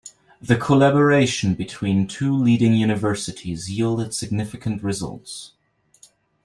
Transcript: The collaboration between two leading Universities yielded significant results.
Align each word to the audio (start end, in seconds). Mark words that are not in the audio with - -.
The 0.41 0.57
collaboration 0.57 1.53
between 1.53 2.07
two 2.07 2.35
leading 2.35 2.73
Universities 2.73 3.69
yielded 3.69 4.15
significant 4.15 4.81
results. 4.81 5.51